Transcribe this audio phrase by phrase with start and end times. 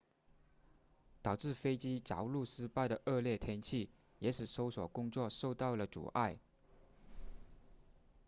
[1.21, 6.39] 导致飞机着陆失败的恶劣天气也使搜索工作受到了阻碍